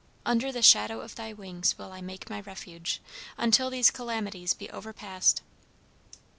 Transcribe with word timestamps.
'Under 0.25 0.51
the 0.51 0.63
shadow 0.63 1.01
of 1.01 1.13
thy 1.13 1.31
wings 1.31 1.77
will 1.77 1.91
I 1.91 2.01
make 2.01 2.27
my 2.27 2.39
refuge, 2.39 3.01
until 3.37 3.69
these 3.69 3.91
calamities 3.91 4.55
be 4.55 4.67
overpast.'" 4.71 5.43